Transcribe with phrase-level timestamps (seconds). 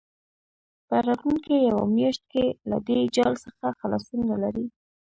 [0.87, 4.65] په راتلونکې یوه میاشت کې له دې جال څخه خلاصون نه لري.